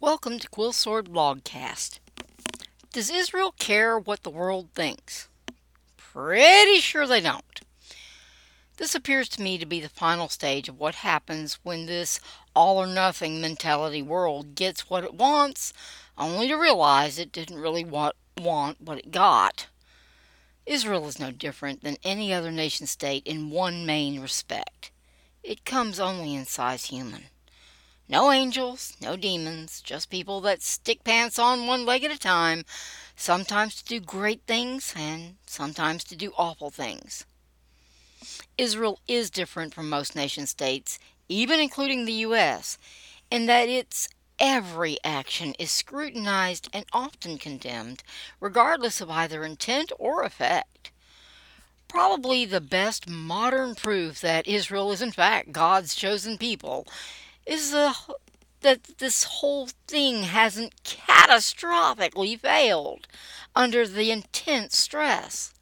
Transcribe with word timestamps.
Welcome 0.00 0.38
to 0.38 0.48
Quill 0.48 0.72
Sword 0.72 1.06
Blogcast. 1.10 1.98
Does 2.92 3.10
Israel 3.10 3.52
care 3.58 3.98
what 3.98 4.22
the 4.22 4.30
world 4.30 4.68
thinks? 4.72 5.28
Pretty 5.96 6.78
sure 6.78 7.04
they 7.04 7.20
don't. 7.20 7.60
This 8.76 8.94
appears 8.94 9.28
to 9.30 9.42
me 9.42 9.58
to 9.58 9.66
be 9.66 9.80
the 9.80 9.88
final 9.88 10.28
stage 10.28 10.68
of 10.68 10.78
what 10.78 10.94
happens 10.94 11.58
when 11.64 11.86
this 11.86 12.20
all 12.54 12.78
or 12.78 12.86
nothing 12.86 13.40
mentality 13.40 14.00
world 14.00 14.54
gets 14.54 14.88
what 14.88 15.02
it 15.02 15.14
wants, 15.14 15.72
only 16.16 16.46
to 16.46 16.54
realize 16.54 17.18
it 17.18 17.32
didn't 17.32 17.58
really 17.58 17.84
want, 17.84 18.14
want 18.40 18.80
what 18.80 18.98
it 18.98 19.10
got. 19.10 19.66
Israel 20.64 21.08
is 21.08 21.18
no 21.18 21.32
different 21.32 21.82
than 21.82 21.96
any 22.04 22.32
other 22.32 22.52
nation 22.52 22.86
state 22.86 23.26
in 23.26 23.50
one 23.50 23.84
main 23.84 24.20
respect 24.20 24.92
it 25.42 25.64
comes 25.64 25.98
only 25.98 26.34
in 26.34 26.44
size 26.44 26.84
human. 26.84 27.24
No 28.10 28.32
angels, 28.32 28.96
no 29.02 29.16
demons, 29.16 29.82
just 29.82 30.08
people 30.08 30.40
that 30.40 30.62
stick 30.62 31.04
pants 31.04 31.38
on 31.38 31.66
one 31.66 31.84
leg 31.84 32.04
at 32.04 32.10
a 32.10 32.18
time, 32.18 32.64
sometimes 33.14 33.74
to 33.76 33.84
do 33.84 34.00
great 34.00 34.40
things 34.46 34.94
and 34.96 35.36
sometimes 35.46 36.04
to 36.04 36.16
do 36.16 36.32
awful 36.38 36.70
things. 36.70 37.26
Israel 38.56 38.98
is 39.06 39.28
different 39.28 39.74
from 39.74 39.90
most 39.90 40.16
nation 40.16 40.46
states, 40.46 40.98
even 41.28 41.60
including 41.60 42.06
the 42.06 42.24
U.S., 42.24 42.78
in 43.30 43.44
that 43.44 43.68
its 43.68 44.08
every 44.38 44.96
action 45.04 45.52
is 45.58 45.70
scrutinized 45.70 46.70
and 46.72 46.86
often 46.94 47.36
condemned, 47.36 48.02
regardless 48.40 49.02
of 49.02 49.10
either 49.10 49.44
intent 49.44 49.92
or 49.98 50.22
effect. 50.22 50.90
Probably 51.88 52.46
the 52.46 52.60
best 52.60 53.06
modern 53.06 53.74
proof 53.74 54.22
that 54.22 54.46
Israel 54.46 54.92
is 54.92 55.02
in 55.02 55.12
fact 55.12 55.52
God's 55.52 55.94
chosen 55.94 56.38
people 56.38 56.86
is 57.48 57.70
the, 57.70 57.94
that 58.60 58.98
this 58.98 59.24
whole 59.24 59.68
thing 59.86 60.24
hasn't 60.24 60.82
catastrophically 60.84 62.38
failed 62.38 63.08
under 63.56 63.86
the 63.86 64.10
intense 64.10 64.78
stress. 64.78 65.54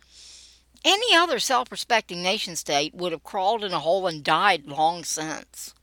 Any 0.85 1.17
other 1.17 1.39
self 1.39 1.71
respecting 1.71 2.23
nation 2.23 2.57
state 2.57 2.95
would 2.95 3.13
have 3.13 3.25
crawled 3.25 3.65
in 3.65 3.73
a 3.73 3.79
hole 3.79 4.07
and 4.07 4.23
died 4.23 4.67
long 4.67 5.05
since. 5.05 5.75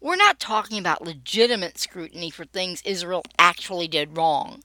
We're 0.00 0.16
not 0.16 0.40
talking 0.40 0.78
about 0.78 1.02
legitimate 1.02 1.78
scrutiny 1.78 2.30
for 2.30 2.44
things 2.44 2.82
Israel 2.84 3.22
actually 3.38 3.88
did 3.88 4.16
wrong. 4.16 4.62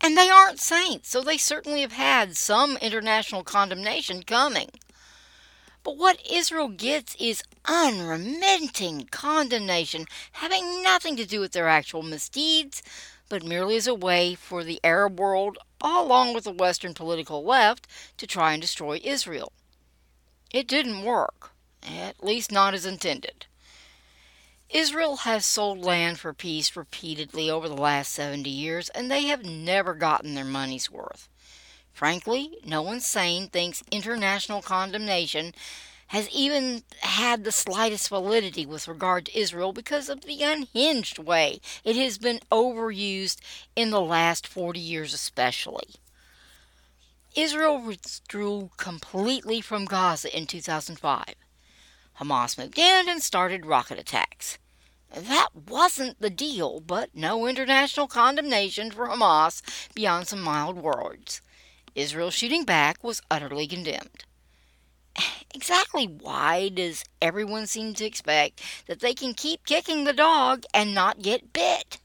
And 0.00 0.16
they 0.16 0.30
aren't 0.30 0.60
saints, 0.60 1.08
so 1.08 1.22
they 1.22 1.36
certainly 1.36 1.80
have 1.80 1.92
had 1.92 2.36
some 2.36 2.76
international 2.76 3.42
condemnation 3.42 4.22
coming. 4.22 4.70
But 5.88 5.96
what 5.96 6.20
Israel 6.30 6.68
gets 6.68 7.14
is 7.14 7.42
unremitting 7.64 9.08
condemnation, 9.10 10.04
having 10.32 10.82
nothing 10.82 11.16
to 11.16 11.24
do 11.24 11.40
with 11.40 11.52
their 11.52 11.66
actual 11.66 12.02
misdeeds, 12.02 12.82
but 13.30 13.42
merely 13.42 13.74
as 13.76 13.86
a 13.86 13.94
way 13.94 14.34
for 14.34 14.62
the 14.62 14.80
Arab 14.84 15.18
world, 15.18 15.56
along 15.80 16.34
with 16.34 16.44
the 16.44 16.52
Western 16.52 16.92
political 16.92 17.42
left, 17.42 17.86
to 18.18 18.26
try 18.26 18.52
and 18.52 18.60
destroy 18.60 19.00
Israel. 19.02 19.50
It 20.52 20.68
didn't 20.68 21.04
work, 21.04 21.52
at 21.82 22.22
least 22.22 22.52
not 22.52 22.74
as 22.74 22.84
intended. 22.84 23.46
Israel 24.68 25.16
has 25.16 25.46
sold 25.46 25.78
land 25.78 26.18
for 26.18 26.34
peace 26.34 26.76
repeatedly 26.76 27.48
over 27.48 27.66
the 27.66 27.74
last 27.74 28.12
70 28.12 28.50
years, 28.50 28.90
and 28.90 29.10
they 29.10 29.22
have 29.22 29.42
never 29.42 29.94
gotten 29.94 30.34
their 30.34 30.44
money's 30.44 30.90
worth. 30.90 31.30
Frankly, 31.98 32.56
no 32.64 32.80
one 32.80 33.00
sane 33.00 33.48
thinks 33.48 33.82
international 33.90 34.62
condemnation 34.62 35.52
has 36.06 36.28
even 36.28 36.84
had 37.00 37.42
the 37.42 37.50
slightest 37.50 38.08
validity 38.08 38.64
with 38.64 38.86
regard 38.86 39.26
to 39.26 39.36
Israel 39.36 39.72
because 39.72 40.08
of 40.08 40.20
the 40.20 40.44
unhinged 40.44 41.18
way 41.18 41.60
it 41.82 41.96
has 41.96 42.16
been 42.16 42.38
overused 42.52 43.40
in 43.74 43.90
the 43.90 44.00
last 44.00 44.46
40 44.46 44.78
years, 44.78 45.12
especially. 45.12 45.96
Israel 47.34 47.82
withdrew 47.82 48.70
completely 48.76 49.60
from 49.60 49.84
Gaza 49.84 50.32
in 50.32 50.46
2005. 50.46 51.34
Hamas 52.20 52.56
moved 52.56 52.78
in 52.78 53.08
and 53.08 53.20
started 53.20 53.66
rocket 53.66 53.98
attacks. 53.98 54.56
That 55.12 55.48
wasn't 55.52 56.20
the 56.20 56.30
deal, 56.30 56.78
but 56.78 57.10
no 57.12 57.48
international 57.48 58.06
condemnation 58.06 58.92
for 58.92 59.08
Hamas 59.08 59.62
beyond 59.96 60.28
some 60.28 60.40
mild 60.40 60.76
words. 60.76 61.40
Israel 61.98 62.30
shooting 62.30 62.64
back 62.64 63.02
was 63.02 63.22
utterly 63.28 63.66
condemned. 63.66 64.24
Exactly 65.54 66.06
why 66.06 66.68
does 66.68 67.04
everyone 67.20 67.66
seem 67.66 67.94
to 67.94 68.04
expect 68.04 68.62
that 68.86 69.00
they 69.00 69.14
can 69.14 69.34
keep 69.34 69.66
kicking 69.66 70.04
the 70.04 70.12
dog 70.12 70.64
and 70.72 70.94
not 70.94 71.22
get 71.22 71.52
bit? 71.52 71.98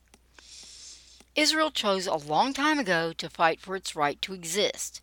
Israel 1.36 1.70
chose 1.70 2.08
a 2.08 2.16
long 2.16 2.54
time 2.54 2.80
ago 2.80 3.14
to 3.14 3.30
fight 3.30 3.59
for 3.59 3.76
its 3.76 3.96
right 3.96 4.20
to 4.24 4.34
exist. 4.34 5.02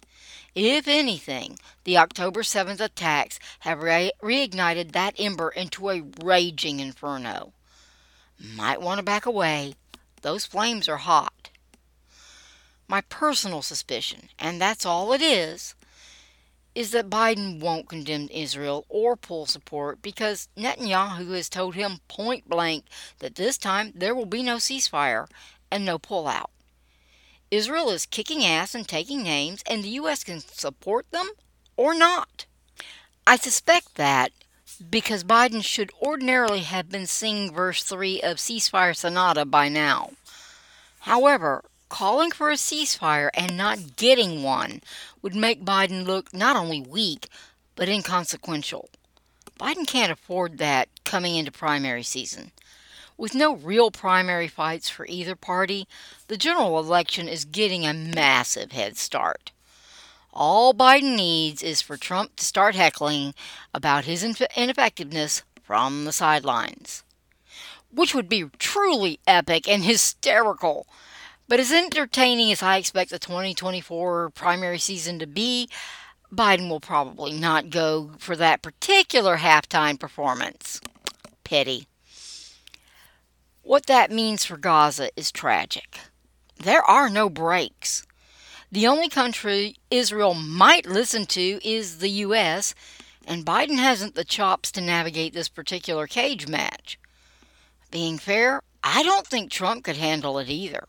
If 0.55 0.89
anything, 0.89 1.59
the 1.85 1.99
October 1.99 2.43
7th 2.43 2.81
attacks 2.81 3.39
have 3.61 3.83
re- 3.83 4.13
reignited 4.23 4.93
that 4.93 5.15
ember 5.19 5.51
into 5.51 5.91
a 5.91 6.03
raging 6.25 6.81
inferno. 6.81 7.53
Might 8.39 8.81
want 8.81 8.99
to 8.99 9.05
back 9.05 9.27
away. 9.27 9.75
Those 10.23 10.47
flames 10.47 10.89
are 10.89 10.97
hot 10.97 11.30
my 12.91 13.01
personal 13.03 13.63
suspicion, 13.63 14.29
and 14.37 14.61
that's 14.61 14.85
all 14.85 15.13
it 15.13 15.23
is, 15.23 15.77
is 16.75 16.91
that 16.91 17.09
Biden 17.09 17.61
won't 17.61 17.89
condemn 17.89 18.29
Israel 18.33 18.85
or 18.89 19.17
pull 19.17 19.47
support 19.47 20.03
because 20.03 20.49
Netanyahu 20.57 21.35
has 21.37 21.49
told 21.49 21.77
him 21.77 22.01
point 22.09 22.49
blank 22.49 22.85
that 23.21 23.37
this 23.37 23.57
time 23.57 23.93
there 23.95 24.15
will 24.15 24.27
be 24.27 24.43
no 24.43 24.57
ceasefire 24.57 25.29
and 25.71 25.85
no 25.85 26.01
pullout. 26.01 26.51
Israel 27.51 27.91
is 27.91 28.07
kicking 28.07 28.45
ass 28.45 28.75
and 28.75 28.87
taking 28.87 29.23
names, 29.23 29.63
and 29.69 29.85
the 29.85 29.89
U.S. 29.91 30.25
can 30.25 30.41
support 30.41 31.11
them 31.13 31.31
or 31.77 31.95
not. 31.95 32.47
I 33.25 33.37
suspect 33.37 33.95
that 33.95 34.33
because 34.91 35.23
Biden 35.23 35.65
should 35.65 35.93
ordinarily 36.03 36.61
have 36.61 36.91
been 36.91 37.07
singing 37.07 37.53
verse 37.53 37.85
3 37.85 38.21
of 38.23 38.39
Ceasefire 38.39 38.97
Sonata 38.97 39.45
by 39.45 39.69
now. 39.69 40.11
However, 41.01 41.65
calling 41.91 42.31
for 42.31 42.51
a 42.51 42.55
ceasefire 42.55 43.29
and 43.35 43.59
not 43.59 43.97
getting 43.97 44.43
one 44.43 44.81
would 45.21 45.35
make 45.35 45.65
Biden 45.65 46.07
look 46.07 46.33
not 46.33 46.57
only 46.57 46.81
weak, 46.81 47.29
but 47.77 47.91
inconsequential. 47.91 48.89
Biden 49.59 49.87
can't 49.87 50.11
afford 50.11 50.57
that 50.57 50.89
coming 51.05 51.37
into 51.37 51.53
primary 51.53 52.03
season. 52.03 52.53
With 53.19 53.35
no 53.35 53.55
real 53.55 53.91
primary 53.91 54.49
fights 54.49 54.89
for 54.89 55.05
either 55.07 55.37
party, 55.37 55.87
the 56.29 56.39
general 56.39 56.79
election 56.79 57.29
is 57.29 57.45
getting 57.45 57.85
a 57.85 57.93
massive 57.93 58.73
head 58.73 58.97
start. 58.97 59.53
All 60.33 60.73
Biden 60.73 61.17
needs 61.17 61.63
is 61.63 61.83
for 61.83 61.99
Trump 61.99 62.37
to 62.37 62.45
start 62.45 62.75
heckling 62.75 63.35
about 63.75 64.07
his 64.07 64.25
ineffectiveness 64.57 65.43
from 65.63 66.05
the 66.05 66.13
sidelines, 66.13 67.03
which 67.93 68.15
would 68.15 68.29
be 68.29 68.45
truly 68.59 69.21
epic 69.27 69.69
and 69.69 69.85
hysterical 69.85 70.87
but 71.51 71.59
as 71.59 71.73
entertaining 71.73 72.53
as 72.53 72.63
I 72.63 72.77
expect 72.77 73.11
the 73.11 73.19
2024 73.19 74.31
primary 74.31 74.79
season 74.79 75.19
to 75.19 75.27
be, 75.27 75.69
Biden 76.33 76.71
will 76.71 76.79
probably 76.79 77.33
not 77.33 77.71
go 77.71 78.13
for 78.21 78.37
that 78.37 78.63
particular 78.63 79.39
halftime 79.39 79.99
performance. 79.99 80.81
Pity. 81.43 81.89
What 83.63 83.87
that 83.87 84.13
means 84.13 84.45
for 84.45 84.57
Gaza 84.57 85.11
is 85.17 85.33
tragic. 85.33 85.99
There 86.57 86.85
are 86.85 87.11
no 87.11 87.29
breaks. 87.29 88.07
The 88.71 88.87
only 88.87 89.09
country 89.09 89.75
Israel 89.91 90.35
might 90.35 90.87
listen 90.87 91.27
to 91.27 91.59
is 91.69 91.99
the 91.99 92.11
U.S., 92.11 92.77
and 93.27 93.45
Biden 93.45 93.79
hasn't 93.79 94.15
the 94.15 94.23
chops 94.23 94.71
to 94.71 94.81
navigate 94.81 95.35
this 95.35 95.49
particular 95.49 96.07
cage 96.07 96.47
match. 96.47 96.97
Being 97.91 98.19
fair, 98.19 98.63
I 98.85 99.03
don't 99.03 99.27
think 99.27 99.51
Trump 99.51 99.83
could 99.83 99.97
handle 99.97 100.39
it 100.39 100.49
either. 100.49 100.87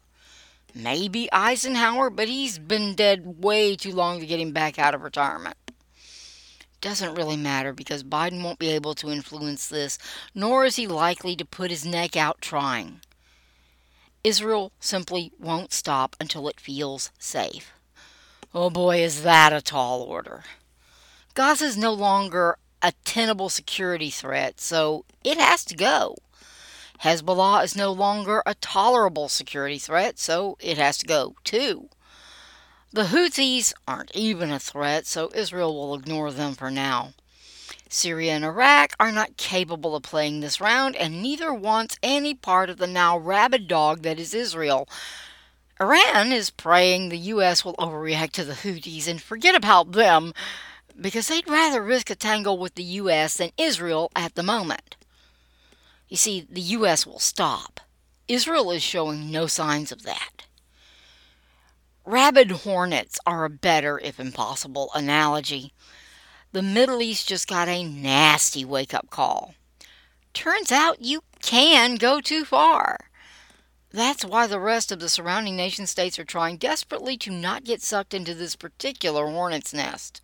Maybe 0.73 1.31
Eisenhower, 1.31 2.09
but 2.09 2.27
he's 2.27 2.57
been 2.57 2.95
dead 2.95 3.43
way 3.43 3.75
too 3.75 3.91
long 3.91 4.19
to 4.19 4.25
get 4.25 4.39
him 4.39 4.51
back 4.51 4.79
out 4.79 4.95
of 4.95 5.01
retirement. 5.01 5.57
Doesn't 6.79 7.15
really 7.15 7.37
matter 7.37 7.73
because 7.73 8.03
Biden 8.03 8.43
won't 8.43 8.57
be 8.57 8.69
able 8.69 8.95
to 8.95 9.11
influence 9.11 9.67
this, 9.67 9.99
nor 10.33 10.65
is 10.65 10.77
he 10.77 10.87
likely 10.87 11.35
to 11.35 11.45
put 11.45 11.69
his 11.69 11.85
neck 11.85 12.17
out 12.17 12.41
trying. 12.41 13.01
Israel 14.23 14.71
simply 14.79 15.31
won't 15.39 15.73
stop 15.73 16.15
until 16.19 16.47
it 16.47 16.59
feels 16.59 17.11
safe. 17.19 17.73
Oh 18.53 18.69
boy, 18.69 19.03
is 19.03 19.23
that 19.23 19.53
a 19.53 19.61
tall 19.61 20.01
order. 20.01 20.43
Gaza 21.33 21.65
is 21.65 21.77
no 21.77 21.93
longer 21.93 22.57
a 22.81 22.93
tenable 23.05 23.49
security 23.49 24.09
threat, 24.09 24.59
so 24.59 25.05
it 25.23 25.37
has 25.37 25.63
to 25.65 25.75
go. 25.75 26.15
Hezbollah 27.03 27.63
is 27.63 27.75
no 27.75 27.91
longer 27.91 28.43
a 28.45 28.53
tolerable 28.53 29.27
security 29.27 29.79
threat, 29.79 30.19
so 30.19 30.55
it 30.59 30.77
has 30.77 30.99
to 30.99 31.07
go 31.07 31.35
too. 31.43 31.89
The 32.93 33.05
Houthis 33.05 33.73
aren't 33.87 34.15
even 34.15 34.51
a 34.51 34.59
threat, 34.59 35.07
so 35.07 35.31
Israel 35.33 35.73
will 35.73 35.95
ignore 35.95 36.31
them 36.31 36.53
for 36.53 36.69
now. 36.69 37.13
Syria 37.89 38.33
and 38.33 38.45
Iraq 38.45 38.93
are 38.99 39.11
not 39.11 39.37
capable 39.37 39.95
of 39.95 40.03
playing 40.03 40.41
this 40.41 40.61
round, 40.61 40.95
and 40.95 41.23
neither 41.23 41.51
wants 41.51 41.97
any 42.03 42.35
part 42.35 42.69
of 42.69 42.77
the 42.77 42.87
now 42.87 43.17
rabid 43.17 43.67
dog 43.67 44.03
that 44.03 44.19
is 44.19 44.33
Israel. 44.35 44.87
Iran 45.79 46.31
is 46.31 46.51
praying 46.51 47.09
the 47.09 47.17
U.S. 47.17 47.65
will 47.65 47.75
overreact 47.75 48.33
to 48.33 48.43
the 48.43 48.53
Houthis 48.53 49.07
and 49.07 49.19
forget 49.19 49.55
about 49.55 49.93
them 49.93 50.33
because 50.99 51.29
they'd 51.29 51.49
rather 51.49 51.81
risk 51.81 52.11
a 52.11 52.15
tangle 52.15 52.59
with 52.59 52.75
the 52.75 52.83
U.S. 52.83 53.37
than 53.37 53.49
Israel 53.57 54.11
at 54.15 54.35
the 54.35 54.43
moment. 54.43 54.95
You 56.11 56.17
see, 56.17 56.45
the 56.47 56.61
U.S. 56.61 57.07
will 57.07 57.17
stop. 57.17 57.79
Israel 58.27 58.69
is 58.69 58.83
showing 58.83 59.31
no 59.31 59.47
signs 59.47 59.91
of 59.91 60.03
that. 60.03 60.45
Rabid 62.05 62.51
hornets 62.51 63.17
are 63.25 63.45
a 63.45 63.49
better, 63.49 63.97
if 63.97 64.19
impossible, 64.19 64.91
analogy 64.93 65.73
the 66.53 66.61
Middle 66.61 67.01
East 67.01 67.29
just 67.29 67.47
got 67.47 67.69
a 67.69 67.83
nasty 67.83 68.65
wake 68.65 68.93
up 68.93 69.09
call. 69.09 69.55
Turns 70.33 70.71
out 70.71 71.01
you 71.01 71.23
can 71.41 71.95
go 71.95 72.19
too 72.19 72.43
far. 72.43 72.97
That's 73.89 74.25
why 74.25 74.47
the 74.47 74.59
rest 74.59 74.91
of 74.91 74.99
the 74.99 75.09
surrounding 75.09 75.55
nation 75.55 75.87
states 75.87 76.19
are 76.19 76.25
trying 76.25 76.57
desperately 76.57 77.17
to 77.19 77.31
not 77.31 77.63
get 77.63 77.81
sucked 77.81 78.13
into 78.13 78.33
this 78.33 78.55
particular 78.55 79.27
hornet's 79.27 79.73
nest. 79.73 80.21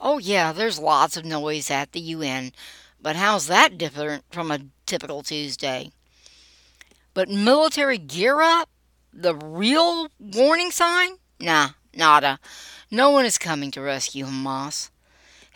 Oh, 0.00 0.18
yeah, 0.18 0.52
there's 0.52 0.78
lots 0.78 1.16
of 1.16 1.24
noise 1.24 1.70
at 1.70 1.92
the 1.92 2.00
UN, 2.00 2.52
but 3.00 3.16
how's 3.16 3.46
that 3.46 3.78
different 3.78 4.24
from 4.30 4.50
a 4.50 4.60
typical 4.86 5.22
Tuesday? 5.22 5.90
But 7.14 7.28
military 7.28 7.98
gear 7.98 8.40
up? 8.40 8.68
The 9.12 9.34
real 9.34 10.08
warning 10.18 10.70
sign? 10.70 11.16
Nah, 11.40 11.70
nada. 11.94 12.38
No 12.90 13.10
one 13.10 13.24
is 13.24 13.38
coming 13.38 13.70
to 13.72 13.80
rescue 13.80 14.26
Hamas. 14.26 14.90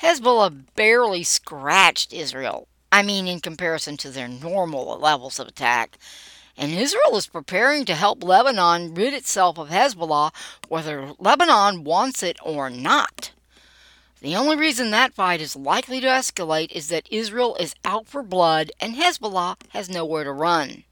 Hezbollah 0.00 0.64
barely 0.74 1.22
scratched 1.22 2.12
Israel. 2.12 2.66
I 2.90 3.02
mean, 3.02 3.26
in 3.26 3.40
comparison 3.40 3.96
to 3.98 4.10
their 4.10 4.28
normal 4.28 4.98
levels 4.98 5.38
of 5.38 5.48
attack. 5.48 5.96
And 6.56 6.72
Israel 6.72 7.16
is 7.16 7.26
preparing 7.26 7.84
to 7.86 7.94
help 7.94 8.22
Lebanon 8.22 8.94
rid 8.94 9.14
itself 9.14 9.58
of 9.58 9.70
Hezbollah, 9.70 10.32
whether 10.68 11.12
Lebanon 11.18 11.84
wants 11.84 12.22
it 12.22 12.36
or 12.42 12.68
not. 12.68 13.32
The 14.22 14.36
only 14.36 14.54
reason 14.54 14.92
that 14.92 15.14
fight 15.14 15.40
is 15.40 15.56
likely 15.56 16.00
to 16.00 16.06
escalate 16.06 16.70
is 16.70 16.86
that 16.90 17.08
Israel 17.10 17.56
is 17.56 17.74
out 17.84 18.06
for 18.06 18.22
blood 18.22 18.70
and 18.78 18.94
Hezbollah 18.94 19.56
has 19.70 19.90
nowhere 19.90 20.22
to 20.22 20.30
run. 20.30 20.84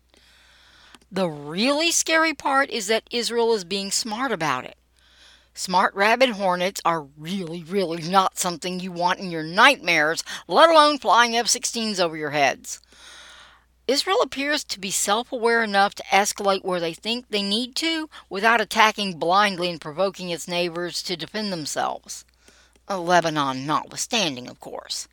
The 1.12 1.28
really 1.28 1.92
scary 1.92 2.34
part 2.34 2.70
is 2.70 2.88
that 2.88 3.04
Israel 3.12 3.54
is 3.54 3.62
being 3.62 3.92
smart 3.92 4.32
about 4.32 4.64
it. 4.64 4.76
Smart 5.54 5.94
rabid 5.94 6.30
hornets 6.30 6.80
are 6.84 7.06
really, 7.16 7.62
really 7.62 8.02
not 8.02 8.36
something 8.36 8.80
you 8.80 8.90
want 8.90 9.20
in 9.20 9.30
your 9.30 9.44
nightmares, 9.44 10.24
let 10.48 10.68
alone 10.68 10.98
flying 10.98 11.36
F 11.36 11.46
16s 11.46 12.00
over 12.00 12.16
your 12.16 12.30
heads. 12.30 12.80
Israel 13.86 14.22
appears 14.22 14.64
to 14.64 14.80
be 14.80 14.90
self 14.90 15.30
aware 15.30 15.62
enough 15.62 15.94
to 15.94 16.04
escalate 16.10 16.64
where 16.64 16.80
they 16.80 16.94
think 16.94 17.28
they 17.28 17.42
need 17.42 17.76
to 17.76 18.10
without 18.28 18.60
attacking 18.60 19.20
blindly 19.20 19.70
and 19.70 19.80
provoking 19.80 20.30
its 20.30 20.48
neighbors 20.48 21.00
to 21.04 21.16
defend 21.16 21.52
themselves. 21.52 22.24
Lebanon 22.98 23.66
notwithstanding, 23.66 24.48
of 24.48 24.60
course. 24.60 25.08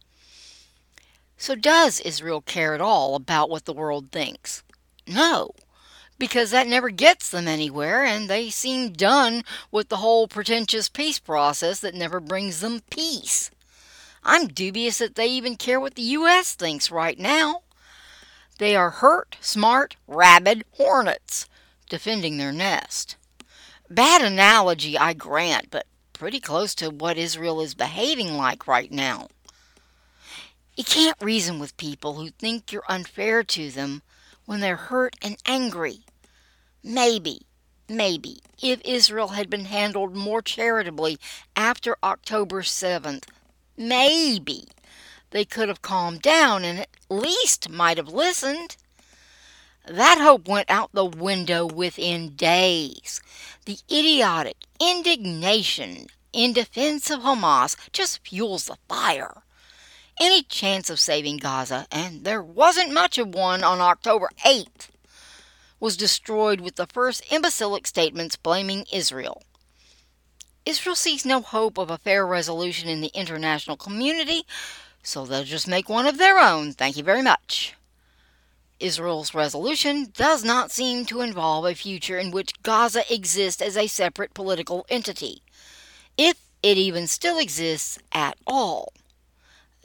So, 1.38 1.56
does 1.56 2.00
Israel 2.00 2.42
care 2.42 2.74
at 2.74 2.82
all 2.82 3.16
about 3.16 3.50
what 3.50 3.66
the 3.66 3.74
world 3.74 4.12
thinks? 4.12 4.64
No 5.06 5.52
because 6.20 6.52
that 6.52 6.68
never 6.68 6.90
gets 6.90 7.30
them 7.30 7.48
anywhere, 7.48 8.04
and 8.04 8.30
they 8.30 8.50
seem 8.50 8.92
done 8.92 9.44
with 9.72 9.90
the 9.90 9.98
whole 9.98 10.28
pretentious 10.28 10.90
peace 10.90 11.20
process 11.20 11.80
that 11.80 11.94
never 11.96 12.20
brings 12.20 12.60
them 12.60 12.82
peace. 12.90 13.52
I'm 14.24 14.48
dubious 14.48 14.98
that 14.98 15.16
they 15.16 15.28
even 15.28 15.56
care 15.56 15.80
what 15.80 15.96
the 15.96 16.02
U.S. 16.02 16.54
thinks 16.54 16.92
right 16.92 17.18
now. 17.18 17.62
They 18.58 18.76
are 18.76 18.90
hurt, 18.90 19.38
smart, 19.40 19.96
rabid 20.08 20.66
hornets 20.74 21.48
defending 21.90 22.38
their 22.38 22.52
nest. 22.52 23.16
Bad 23.90 24.22
analogy, 24.22 24.98
I 24.98 25.14
grant, 25.14 25.68
but 25.70 25.86
pretty 26.18 26.40
close 26.40 26.74
to 26.76 26.90
what 26.90 27.18
Israel 27.18 27.62
is 27.62 27.76
behaving 27.76 28.36
like 28.36 28.68
right 28.68 28.92
now. 28.92 29.28
You 30.76 30.84
can't 30.84 31.18
reason 31.22 31.60
with 31.60 31.78
people 31.78 32.16
who 32.16 32.30
think 32.30 32.72
you're 32.72 32.84
unfair 32.90 33.44
to 33.44 33.70
them 33.72 34.02
when 34.46 34.60
they're 34.60 34.76
hurt 34.76 35.16
and 35.22 35.38
angry. 35.46 36.02
Maybe, 36.84 37.42
maybe, 37.88 38.40
if 38.62 38.82
Israel 38.84 39.30
had 39.30 39.50
been 39.50 39.66
handled 39.66 40.16
more 40.16 40.42
charitably 40.42 41.20
after 41.56 41.98
October 42.04 42.62
7th, 42.62 43.26
maybe 43.76 44.68
they 45.32 45.46
could 45.46 45.68
have 45.68 45.82
calmed 45.82 46.22
down 46.22 46.64
and 46.64 46.80
at 46.80 46.90
least 47.10 47.70
might 47.70 47.98
have 47.98 48.10
listened. 48.10 48.78
That 49.88 50.18
hope 50.20 50.50
went 50.50 50.70
out 50.70 50.90
the 50.92 51.06
window 51.06 51.66
within 51.66 52.36
days. 52.36 53.22
The 53.66 53.80
idiotic 53.90 54.58
indignation 54.82 56.08
in 56.34 56.52
defense 56.52 57.10
of 57.10 57.22
Hamas 57.22 57.78
just 57.94 58.28
fuels 58.28 58.66
the 58.66 58.76
fire. 58.90 59.44
Any 60.20 60.44
chance 60.44 60.90
of 60.90 61.00
saving 61.00 61.38
Gaza, 61.38 61.88
and 61.90 62.26
there 62.26 62.44
wasn't 62.44 62.94
much 62.94 63.18
of 63.18 63.34
one 63.34 63.64
on 63.64 63.80
October 63.80 64.30
8th, 64.46 64.90
was 65.80 65.96
destroyed 65.96 66.60
with 66.60 66.76
the 66.76 66.88
first 66.88 67.24
imbecilic 67.32 67.88
statements 67.88 68.36
blaming 68.36 68.86
Israel. 68.92 69.44
Israel 70.66 70.96
sees 70.96 71.26
no 71.26 71.40
hope 71.40 71.78
of 71.78 71.90
a 71.90 71.98
fair 71.98 72.28
resolution 72.28 72.90
in 72.90 73.00
the 73.00 73.12
international 73.14 73.78
community, 73.78 74.44
so 75.02 75.26
they'll 75.26 75.46
just 75.46 75.68
make 75.68 75.88
one 75.88 76.08
of 76.08 76.18
their 76.18 76.40
own. 76.40 76.74
Thank 76.74 76.98
you 76.98 77.04
very 77.04 77.22
much. 77.22 77.77
Israel's 78.80 79.34
resolution 79.34 80.12
does 80.14 80.44
not 80.44 80.72
seem 80.72 81.06
to 81.06 81.22
involve 81.22 81.66
a 81.66 81.76
future 81.76 82.18
in 82.18 82.32
which 82.32 82.62
Gaza 82.64 83.04
exists 83.14 83.62
as 83.62 83.78
a 83.78 83.88
separate 83.88 84.34
political 84.34 84.86
entity, 84.90 85.42
if 86.18 86.40
it 86.64 86.78
even 86.78 87.08
still 87.08 87.38
exists 87.38 88.00
at 88.12 88.38
all. 88.46 88.94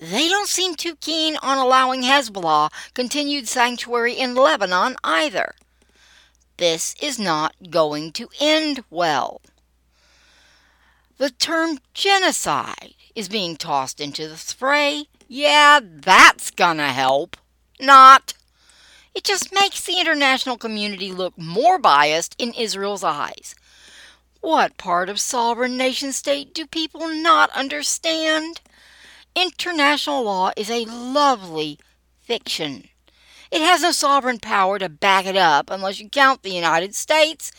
They 0.00 0.28
don't 0.28 0.48
seem 0.48 0.74
too 0.74 0.96
keen 0.96 1.36
on 1.42 1.58
allowing 1.58 2.02
Hezbollah 2.02 2.70
continued 2.92 3.46
sanctuary 3.46 4.14
in 4.14 4.34
Lebanon 4.34 4.96
either. 5.04 5.54
This 6.56 6.94
is 7.00 7.18
not 7.18 7.54
going 7.70 8.12
to 8.12 8.28
end 8.40 8.84
well. 8.90 9.40
The 11.18 11.30
term 11.30 11.78
genocide 11.94 12.94
is 13.14 13.28
being 13.28 13.56
tossed 13.56 14.00
into 14.00 14.28
the 14.28 14.36
fray. 14.36 15.06
Yeah, 15.28 15.78
that's 15.82 16.50
gonna 16.50 16.92
help. 16.92 17.36
Not. 17.78 18.34
It 19.14 19.24
just 19.24 19.52
makes 19.52 19.84
the 19.84 20.00
international 20.00 20.56
community 20.56 21.12
look 21.12 21.36
more 21.36 21.78
biased 21.78 22.34
in 22.38 22.54
Israel's 22.54 23.04
eyes. 23.04 23.54
What 24.40 24.78
part 24.78 25.08
of 25.08 25.20
sovereign 25.20 25.76
nation 25.76 26.12
state 26.12 26.54
do 26.54 26.66
people 26.66 27.08
not 27.08 27.50
understand? 27.50 28.60
International 29.36 30.24
law 30.24 30.50
is 30.56 30.70
a 30.70 30.86
lovely 30.86 31.78
fiction. 32.22 32.88
It 33.50 33.60
has 33.60 33.82
no 33.82 33.92
sovereign 33.92 34.38
power 34.38 34.78
to 34.78 34.88
back 34.88 35.26
it 35.26 35.36
up 35.36 35.70
unless 35.70 36.00
you 36.00 36.08
count 36.08 36.42
the 36.42 36.54
United 36.54 36.94
States, 36.94 37.52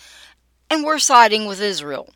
and 0.70 0.84
we're 0.84 1.00
siding 1.00 1.46
with 1.46 1.62
Israel. 1.62 2.10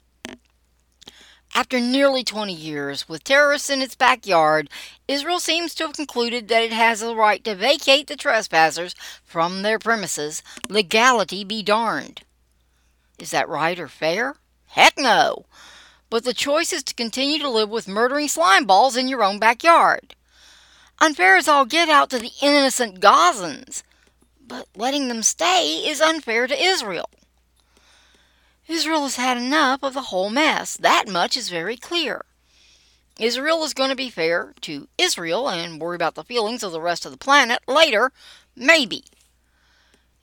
After 1.55 1.79
nearly 1.79 2.23
20 2.23 2.53
years, 2.53 3.09
with 3.09 3.23
terrorists 3.23 3.69
in 3.69 3.81
its 3.81 3.95
backyard, 3.95 4.69
Israel 5.07 5.39
seems 5.39 5.73
to 5.75 5.87
have 5.87 5.95
concluded 5.95 6.47
that 6.47 6.63
it 6.63 6.73
has 6.73 6.99
the 6.99 7.15
right 7.15 7.43
to 7.43 7.55
vacate 7.55 8.07
the 8.07 8.15
trespassers 8.15 8.93
from 9.23 9.61
their 9.61 9.79
premises, 9.79 10.43
legality 10.69 11.43
be 11.43 11.63
darned. 11.63 12.21
Is 13.17 13.31
that 13.31 13.49
right 13.49 13.79
or 13.79 13.87
fair? 13.87 14.35
Heck 14.67 14.97
no! 14.97 15.45
But 16.09 16.23
the 16.23 16.33
choice 16.33 16.71
is 16.71 16.83
to 16.83 16.93
continue 16.93 17.39
to 17.39 17.49
live 17.49 17.69
with 17.69 17.87
murdering 17.87 18.27
slime 18.27 18.65
balls 18.65 18.95
in 18.95 19.07
your 19.07 19.23
own 19.23 19.39
backyard. 19.39 20.15
Unfair 20.99 21.37
as 21.37 21.47
all 21.47 21.65
get 21.65 21.89
out 21.89 22.09
to 22.11 22.19
the 22.19 22.31
innocent 22.41 22.99
Gazans, 22.99 23.83
but 24.47 24.67
letting 24.75 25.07
them 25.07 25.23
stay 25.23 25.87
is 25.87 26.01
unfair 26.01 26.47
to 26.47 26.63
Israel. 26.63 27.09
Israel 28.67 29.03
has 29.03 29.15
had 29.15 29.37
enough 29.37 29.81
of 29.83 29.93
the 29.93 30.03
whole 30.03 30.29
mess. 30.29 30.75
That 30.77 31.07
much 31.07 31.37
is 31.37 31.49
very 31.49 31.77
clear. 31.77 32.25
Israel 33.19 33.63
is 33.63 33.73
going 33.73 33.89
to 33.89 33.95
be 33.95 34.09
fair 34.09 34.53
to 34.61 34.87
Israel 34.97 35.49
and 35.49 35.81
worry 35.81 35.95
about 35.95 36.15
the 36.15 36.23
feelings 36.23 36.63
of 36.63 36.71
the 36.71 36.81
rest 36.81 37.05
of 37.05 37.11
the 37.11 37.17
planet 37.17 37.59
later, 37.67 38.11
maybe. 38.55 39.03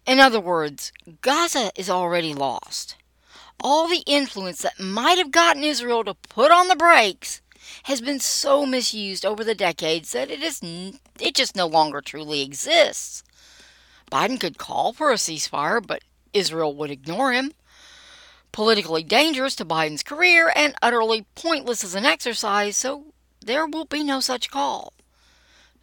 In 0.07 0.21
other 0.21 0.41
words, 0.41 0.93
Gaza 1.23 1.73
is 1.75 1.91
already 1.91 2.35
lost. 2.35 2.97
All 3.61 3.89
the 3.89 4.05
influence 4.07 4.59
that 4.63 4.79
might 4.79 5.19
have 5.19 5.31
gotten 5.31 5.65
Israel 5.65 6.05
to 6.05 6.15
put 6.15 6.53
on 6.53 6.69
the 6.69 6.77
brakes 6.77 7.41
has 7.85 8.01
been 8.01 8.21
so 8.21 8.67
misused 8.67 9.25
over 9.25 9.43
the 9.43 9.55
decades 9.55 10.13
that 10.13 10.31
it 10.31 10.43
is 10.43 10.61
it 10.63 11.35
just 11.35 11.57
no 11.57 11.67
longer 11.67 12.01
truly 12.01 12.43
exists. 12.43 13.25
Biden 14.13 14.39
could 14.39 14.59
call 14.59 14.93
for 14.93 15.11
a 15.11 15.15
ceasefire, 15.15 15.85
but 15.85 16.03
Israel 16.33 16.75
would 16.77 16.91
ignore 16.91 17.33
him. 17.33 17.53
Politically 18.55 19.03
dangerous 19.03 19.57
to 19.57 19.65
Biden's 19.65 20.05
career 20.05 20.53
and 20.55 20.77
utterly 20.81 21.27
pointless 21.35 21.83
as 21.83 21.97
an 21.97 22.05
exercise, 22.07 22.77
so 22.77 23.07
there 23.45 23.67
will 23.67 23.85
be 23.85 24.05
no 24.05 24.21
such 24.21 24.49
call. 24.49 24.93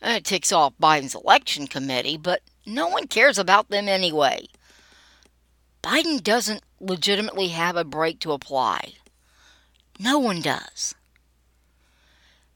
Uh, 0.02 0.12
it 0.12 0.24
ticks 0.24 0.54
off 0.54 0.72
Biden's 0.82 1.14
election 1.14 1.68
committee, 1.68 2.16
but 2.16 2.40
no 2.66 2.88
one 2.88 3.08
cares 3.08 3.38
about 3.38 3.68
them 3.68 3.90
anyway. 3.90 4.48
Biden 5.84 6.24
doesn't 6.24 6.64
legitimately 6.80 7.50
have 7.50 7.76
a 7.76 7.84
brake 7.84 8.22
to 8.22 8.32
apply. 8.32 8.94
No 10.00 10.18
one 10.18 10.40
does. 10.40 10.96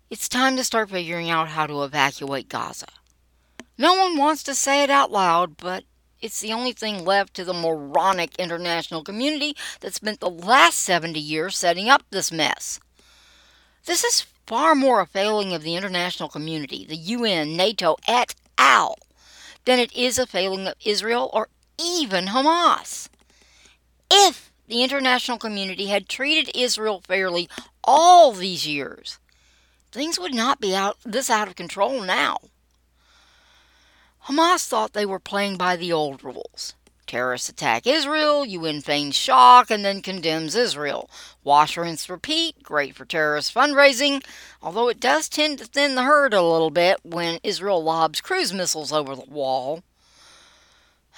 It's 0.09 0.29
time 0.29 0.55
to 0.55 0.63
start 0.63 0.91
figuring 0.91 1.29
out 1.29 1.49
how 1.49 1.67
to 1.67 1.83
evacuate 1.83 2.47
Gaza. 2.47 2.87
No 3.77 3.93
one 3.95 4.17
wants 4.17 4.43
to 4.43 4.55
say 4.55 4.81
it 4.81 4.89
out 4.89 5.11
loud, 5.11 5.57
but 5.57 5.83
it's 6.21 6.39
the 6.39 6.53
only 6.53 6.71
thing 6.71 7.05
left 7.05 7.33
to 7.35 7.43
the 7.43 7.53
moronic 7.53 8.35
international 8.37 9.03
community 9.03 9.55
that 9.81 9.93
spent 9.93 10.19
the 10.19 10.29
last 10.29 10.77
70 10.79 11.19
years 11.19 11.57
setting 11.57 11.89
up 11.89 12.03
this 12.09 12.31
mess. 12.31 12.79
This 13.85 14.03
is 14.03 14.25
far 14.47 14.75
more 14.75 15.01
a 15.01 15.05
failing 15.05 15.53
of 15.53 15.63
the 15.63 15.75
international 15.75 16.29
community, 16.29 16.85
the 16.85 16.95
UN, 16.95 17.55
NATO, 17.55 17.95
et 18.07 18.35
al., 18.57 18.97
than 19.65 19.79
it 19.79 19.95
is 19.95 20.17
a 20.17 20.27
failing 20.27 20.67
of 20.67 20.75
Israel 20.83 21.29
or 21.33 21.49
even 21.79 22.27
Hamas. 22.27 23.09
If 24.11 24.51
the 24.67 24.83
international 24.83 25.37
community 25.37 25.87
had 25.87 26.07
treated 26.07 26.55
Israel 26.55 27.01
fairly 27.05 27.49
all 27.83 28.31
these 28.31 28.67
years, 28.67 29.19
things 29.91 30.19
would 30.19 30.33
not 30.33 30.59
be 30.59 30.75
out 30.75 30.97
this 31.05 31.29
out 31.29 31.47
of 31.47 31.55
control 31.55 32.01
now. 32.01 32.37
Hamas 34.27 34.67
thought 34.67 34.93
they 34.93 35.05
were 35.05 35.19
playing 35.19 35.55
by 35.55 35.75
the 35.75 35.93
old 35.93 36.23
rules. 36.23 36.73
Terrorists 37.05 37.47
attack 37.47 37.85
Israel, 37.85 38.43
UN 38.43 38.81
feigns 38.81 39.15
shock, 39.15 39.69
and 39.69 39.85
then 39.85 40.01
condemns 40.01 40.55
Israel. 40.55 41.07
Wash, 41.43 41.77
rinse, 41.77 42.09
repeat, 42.09 42.63
great 42.63 42.95
for 42.95 43.05
terrorist 43.05 43.53
fundraising, 43.53 44.25
although 44.63 44.89
it 44.89 44.99
does 44.99 45.29
tend 45.29 45.59
to 45.59 45.65
thin 45.65 45.93
the 45.93 46.01
herd 46.01 46.33
a 46.33 46.41
little 46.41 46.71
bit 46.71 46.97
when 47.03 47.39
Israel 47.43 47.83
lobs 47.83 48.19
cruise 48.19 48.51
missiles 48.51 48.91
over 48.91 49.15
the 49.15 49.29
wall. 49.29 49.83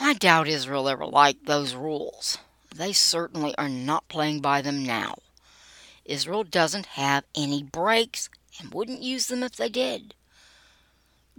I 0.02 0.14
doubt 0.14 0.50
Israel 0.50 0.90
ever 0.90 1.06
liked 1.06 1.46
those 1.46 1.76
rules. 1.76 2.38
They 2.76 2.92
certainly 2.92 3.56
are 3.58 3.70
not 3.70 4.10
playing 4.10 4.42
by 4.42 4.62
them 4.62 4.84
now. 4.86 5.16
Israel 6.04 6.44
doesn't 6.44 6.88
have 6.88 7.24
any 7.34 7.64
brakes 7.64 8.30
and 8.60 8.74
wouldn't 8.74 9.02
use 9.02 9.28
them 9.28 9.44
if 9.44 9.56
they 9.56 9.70
did. 9.70 10.14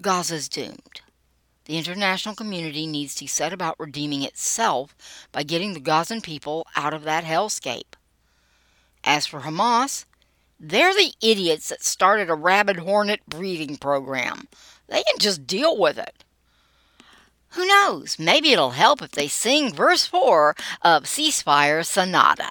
Gaza's 0.01 0.49
doomed. 0.49 1.03
The 1.69 1.77
international 1.77 2.35
community 2.35 2.87
needs 2.87 3.15
to 3.17 3.29
set 3.29 3.53
about 3.53 3.79
redeeming 3.79 4.23
itself 4.23 4.97
by 5.33 5.43
getting 5.43 5.75
the 5.75 5.81
Gazan 5.81 6.23
people 6.23 6.67
out 6.75 6.95
of 6.95 7.05
that 7.05 7.25
hellscape. 7.25 7.95
As 9.05 9.27
for 9.27 9.41
Hamas, 9.41 10.07
they're 10.59 10.95
the 10.95 11.13
idiots 11.21 11.69
that 11.69 11.85
started 11.85 12.31
a 12.31 12.35
rabid 12.35 12.79
hornet 12.79 13.21
breeding 13.29 13.77
program. 13.77 14.49
They 14.89 15.03
can 15.03 15.19
just 15.19 15.47
deal 15.47 15.77
with 15.77 15.99
it. 15.99 16.25
Who 17.51 17.67
knows? 17.67 18.19
Maybe 18.19 18.53
it'll 18.53 18.71
help 18.71 19.03
if 19.03 19.11
they 19.11 19.29
sing 19.29 19.71
verse 19.73 20.07
4 20.07 20.57
of 20.81 21.05
Ceasefire 21.05 21.85
Sonata. 21.85 22.51